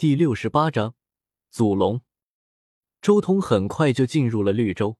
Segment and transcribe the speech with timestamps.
[0.00, 0.94] 第六十八章
[1.50, 2.00] 祖龙。
[3.02, 4.96] 周通很快就进入了绿洲，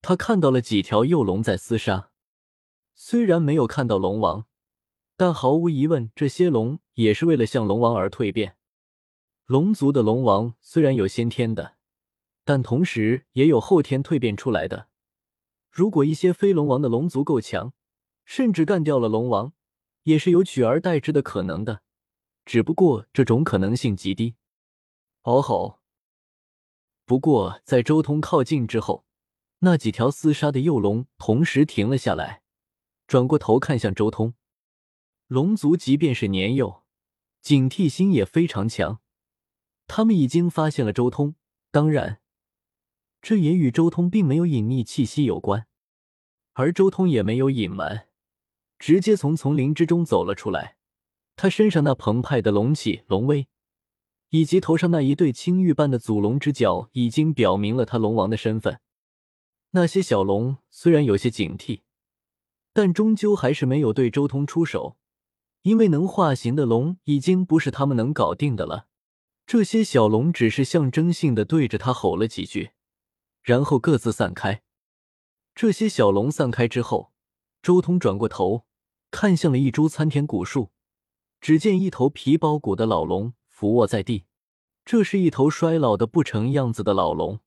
[0.00, 2.10] 他看到了几条幼龙在厮杀。
[2.94, 4.46] 虽然没有看到龙王，
[5.14, 8.56] 但毫无疑问，这些龙也是为了向龙王而蜕变。
[9.44, 11.74] 龙族的龙王虽然有先天的，
[12.42, 14.88] 但同时也有后天蜕变出来的。
[15.70, 17.74] 如果一些非龙王的龙族够强，
[18.24, 19.52] 甚至干掉了龙王，
[20.04, 21.82] 也是有取而代之的可能的。
[22.50, 24.34] 只不过这种可能性极低。
[25.22, 25.78] 哦吼！
[27.04, 29.04] 不过在周通靠近之后，
[29.60, 32.42] 那几条厮杀的幼龙同时停了下来，
[33.06, 34.34] 转过头看向周通。
[35.28, 36.82] 龙族即便是年幼，
[37.40, 38.98] 警惕心也非常强。
[39.86, 41.36] 他们已经发现了周通，
[41.70, 42.20] 当然，
[43.22, 45.68] 这也与周通并没有隐匿气息有关。
[46.54, 48.08] 而周通也没有隐瞒，
[48.76, 50.78] 直接从丛林之中走了出来。
[51.42, 53.48] 他身上那澎湃的龙气、龙威，
[54.28, 58.78] 以及头上那一对青玉般的祖龙之角，已经表明了他龙王的身份。
[59.70, 61.80] 那些小龙虽然有些警惕，
[62.74, 64.98] 但终究还是没有对周通出手，
[65.62, 68.88] 因为能化形的龙已经不是他们能搞定的了。
[69.46, 72.72] 这些小龙只是象征性的对着他吼了几句，
[73.40, 74.60] 然后各自散开。
[75.54, 77.14] 这些小龙散开之后，
[77.62, 78.66] 周通转过头，
[79.10, 80.72] 看向了一株参天古树。
[81.40, 84.26] 只见一头皮包骨的老龙伏卧在地，
[84.84, 87.40] 这是一头衰老的不成样子的老龙，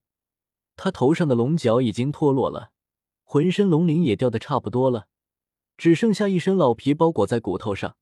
[0.76, 2.72] 它头上的龙角已经脱落了，
[3.24, 5.08] 浑身龙鳞也掉的差不多了，
[5.78, 7.96] 只剩下一身老皮包裹在骨头上，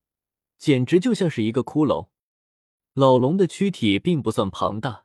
[0.56, 2.08] 简直就像是一个骷髅。
[2.94, 5.04] 老龙的躯体并不算庞大，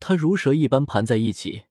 [0.00, 1.64] 它如蛇一般盘在一起，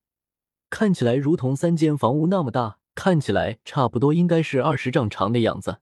[0.70, 5.80] 看起来如同三间房屋那么大，看起来差不多应该是二十丈长的样子。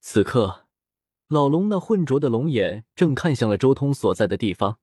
[0.00, 0.63] 此刻。
[1.28, 4.78] 老龙那浑浊的龙眼正看向了周通所在的地方，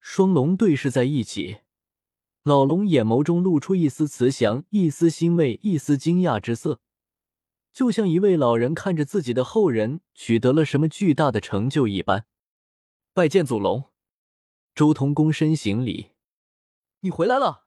[0.00, 1.58] 双龙对视在一起，
[2.42, 6.80] 老龙眼眸中露出一丝慈祥、一丝欣慰、一丝惊讶之色，
[7.70, 12.24] 就像一位老人看着自己的后人取得了什么巨大的成就一般。
[13.12, 13.90] 拜见祖龙，
[14.74, 16.12] 周通躬身行礼
[17.00, 17.66] ：“你回来了，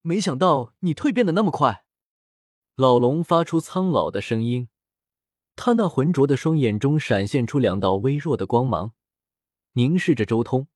[0.00, 1.84] 没想到你蜕变的那么快。”
[2.76, 4.68] 老龙发出苍老的声音。
[5.56, 8.92] 他那浑浊的双眼中闪现出两道微弱的光芒，
[9.74, 10.68] 凝视着周通。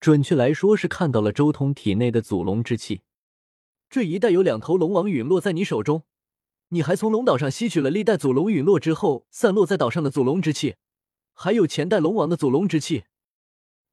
[0.00, 3.02] 准确来说，是看到了周通体内的祖龙之气。
[3.88, 6.04] 这一代有两头龙王陨落在你手中，
[6.68, 10.76] 你还从龙岛上吸取了历代祖龙陨落之后散落在岛上的祖龙之气，
[11.34, 13.04] 还有前代龙王的祖龙之气。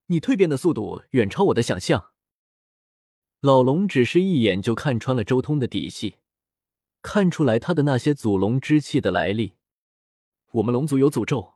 [0.07, 2.11] 你蜕变的速度远超我的想象。
[3.41, 6.15] 老龙只是一眼就看穿了周通的底细，
[7.01, 9.53] 看出来他的那些祖龙之气的来历。
[10.51, 11.55] 我们龙族有诅咒，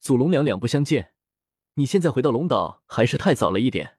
[0.00, 1.12] 祖龙两两不相见。
[1.74, 3.98] 你现在回到龙岛还是太早了一点。”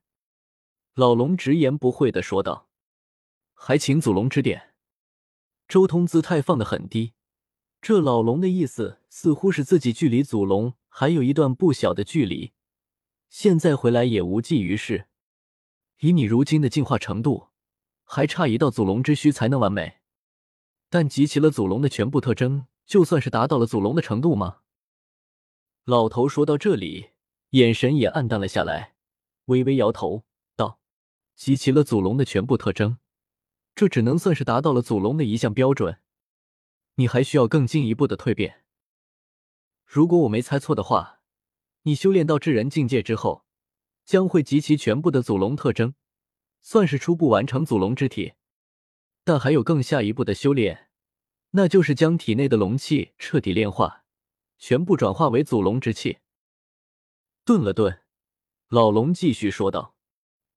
[0.96, 2.70] 老龙直言不讳的说道。
[3.56, 4.74] “还请祖龙指点。”
[5.68, 7.14] 周通姿态放得很低，
[7.82, 12.52] 这老龙的意思似乎是自己距离祖龙还有一段不小的距离，
[13.30, 15.08] 现在回来也无济于事。
[16.00, 17.48] 以你如今的进化程度，
[18.04, 20.00] 还差一道祖龙之躯才能完美，
[20.90, 22.68] 但集齐了祖龙的全部特征。
[22.86, 24.60] 就算是达到了祖龙的程度吗？
[25.86, 27.12] 老头说到这里，
[27.50, 28.96] 眼神也暗淡了下来，
[29.46, 30.24] 微微摇头
[30.56, 30.80] 道
[31.36, 32.98] ：“集齐了祖龙的全部特征，
[33.76, 36.00] 这只能算是达到了祖龙的一项标准。
[36.96, 38.64] 你还需要更进一步的蜕变。
[39.86, 41.22] 如果我没猜错的话，
[41.82, 43.44] 你修炼到至人境界之后，
[44.06, 45.96] 将会集齐全部的祖龙特征，
[46.62, 48.34] 算是初步完成祖龙之体。
[49.26, 50.92] 但还有更下一步的修炼。”
[51.56, 54.06] 那就是将体内的龙气彻底炼化，
[54.58, 56.18] 全部转化为祖龙之气。
[57.46, 58.02] 顿了顿，
[58.70, 59.96] 老龙继续说道：“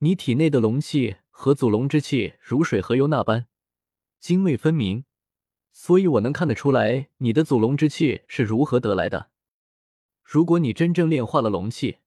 [0.00, 3.46] 你体内的龙气和祖龙之气如水和油那般
[4.20, 5.04] 泾渭分明，
[5.70, 9.30] 所以我能看得出来你的祖龙之气是如何得来的。
[10.22, 11.98] 如果你真正炼化了龙气，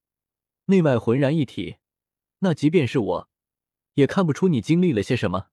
[0.65, 1.75] 内外浑然一体，
[2.39, 3.29] 那即便是我，
[3.93, 5.49] 也看不出你经历了些什么。”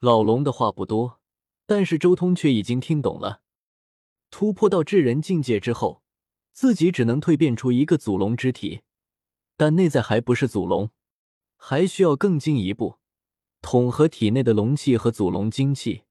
[0.00, 1.17] 老龙的话不多。
[1.68, 3.42] 但是周通却已经听懂了，
[4.30, 6.02] 突破到至人境界之后，
[6.50, 8.80] 自己只能蜕变出一个祖龙之体，
[9.54, 10.90] 但内在还不是祖龙，
[11.58, 12.96] 还需要更进一步，
[13.60, 16.04] 统合体内的龙气和祖龙精气，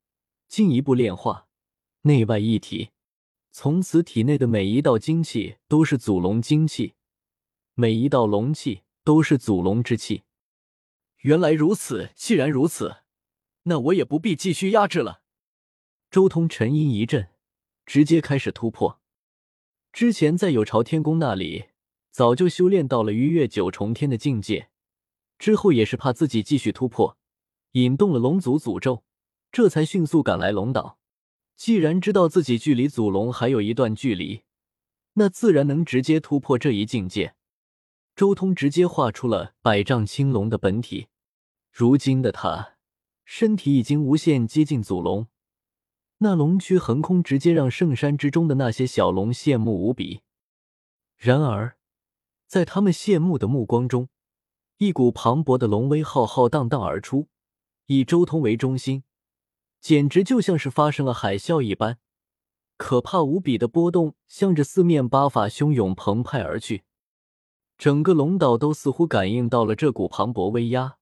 [0.48, 1.48] 进一步炼化，
[2.02, 2.92] 内外一体，
[3.50, 6.94] 从此体内的每一道精气都是祖龙精气，
[7.74, 10.22] 每一道龙气都是祖龙之气。
[11.22, 12.98] 原来如此，既然如此，
[13.64, 15.24] 那我也不必继续压制了。
[16.10, 17.30] 周通沉吟一阵，
[17.86, 19.02] 直接开始突破。
[19.92, 21.66] 之前在有朝天宫那里，
[22.12, 24.70] 早就修炼到了逾越九重天的境界，
[25.38, 27.18] 之后也是怕自己继续突破，
[27.74, 29.04] 引动了龙族诅咒，
[29.52, 30.98] 这才迅速赶来龙岛。
[31.58, 34.44] 既然知道自己距离祖龙还有一段距离，
[35.14, 37.36] 那自然能直接突破这一境界。
[38.16, 41.08] 周通直接画出了百丈青龙的本体，
[41.72, 42.78] 如今的他
[43.26, 45.28] 身体已经无限接近祖龙，
[46.20, 50.22] 那龙躯横空，直接让圣山之中的那些小龙羡慕无比。
[51.16, 51.78] 然而，
[52.48, 54.10] 在他们羡慕的目光中，
[54.78, 57.28] 一股磅礴的龙威浩浩荡荡而出，
[57.86, 59.04] 以周通为中心，
[59.80, 62.00] 简直就像是发生了海啸一般，
[62.78, 66.84] 可怕无比的波动向着四面八方汹涌澎湃而去。
[67.78, 70.98] 整个龙岛都似乎感应到了这股磅礴威压，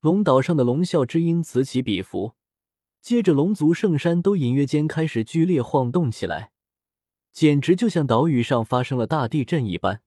[0.00, 2.34] 龙岛上的龙啸之音此起彼伏，
[3.00, 6.52] 接着龙族圣山都隐约间开始剧烈晃动起来，
[7.32, 10.02] 简直就像岛屿上发生了大地震一般。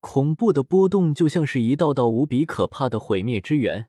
[0.00, 3.88] 恐怖的波动就像是一道道无比可怕的毁灭之源，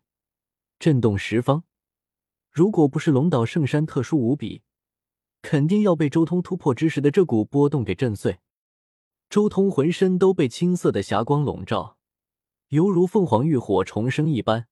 [0.79, 1.63] 震动十方。
[2.51, 4.61] 如果不是龙岛圣山特殊无比，
[5.41, 8.39] 肯定要被周通突破之时的这股波动给震碎。
[9.29, 11.97] 周通浑身都被青色的霞光笼罩，
[12.69, 14.67] 犹如凤凰浴火重生一般，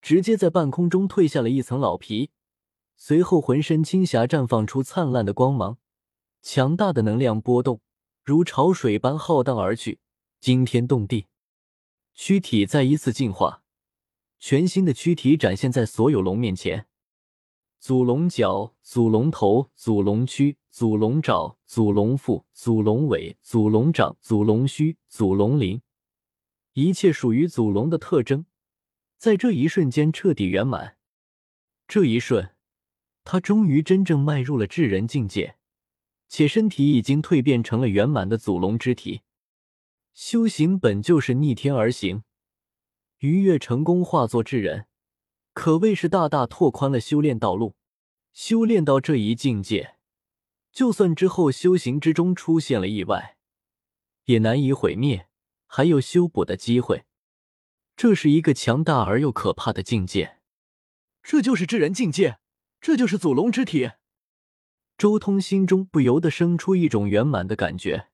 [0.00, 2.30] 直接在半空中褪下了一层老皮。
[3.02, 5.78] 随后，浑身青霞绽放出灿烂的光芒，
[6.42, 7.80] 强大的能量波动
[8.22, 10.00] 如潮水般浩荡而去，
[10.38, 11.26] 惊天动地。
[12.12, 13.62] 躯体再一次进化，
[14.38, 16.88] 全新的躯体展现在所有龙面前。
[17.78, 25.80] 祖龙角、祖龙头、祖龙躯、祖龙爪、祖龙腹、祖龙尾、祖龙掌、祖龙须、祖龙鳞，
[26.74, 28.44] 一切属于祖龙的特征，
[29.16, 30.98] 在这一瞬间彻底圆满。
[31.88, 32.54] 这一瞬，
[33.24, 35.56] 他终于真正迈入了至人境界，
[36.28, 39.22] 且身体已经蜕变成了圆满的祖龙之体。
[40.12, 42.24] 修行本就是逆天而行，
[43.18, 44.86] 逾越成功化作至人。
[45.52, 47.76] 可谓是大大拓宽了修炼道路。
[48.32, 49.96] 修炼到这一境界，
[50.70, 53.36] 就算之后修行之中出现了意外，
[54.26, 55.28] 也难以毁灭，
[55.66, 57.04] 还有修补的机会。
[57.96, 60.38] 这是一个强大而又可怕的境界。
[61.24, 62.38] 这就是至人境界，
[62.80, 63.92] 这就是祖龙之体。
[64.96, 68.08] 周通心中不由得生出一种圆满的感觉，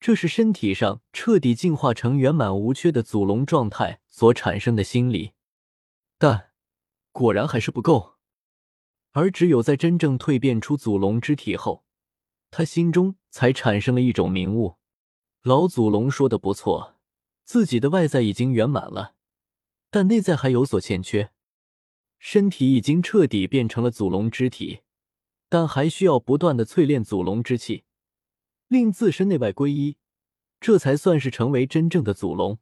[0.00, 5.32] 这是身体上彻底进化成圆满无缺的祖龙状态所产生的心理。
[6.18, 6.50] 但。
[7.16, 8.16] 果然还是不够，
[9.12, 11.82] 而只有在真正蜕变出祖龙之体后，
[12.50, 14.76] 他心中才产生了一种明悟。
[15.40, 16.96] 老祖龙说的不错，
[17.46, 19.14] 自己的外在已经圆满了，
[19.90, 21.30] 但内在还有所欠缺。
[22.18, 24.80] 身体已经彻底变成了祖龙之体，
[25.48, 27.84] 但还需要不断的淬炼祖龙之气，
[28.68, 29.96] 令自身内外归一，
[30.60, 32.58] 这才算是成为真正的祖龙。